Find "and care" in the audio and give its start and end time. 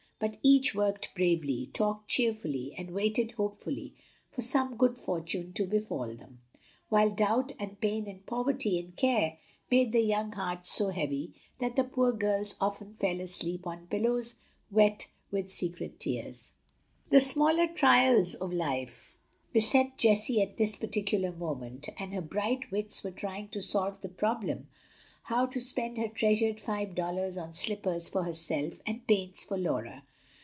8.77-9.39